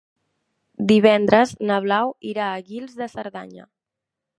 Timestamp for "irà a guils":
2.33-3.01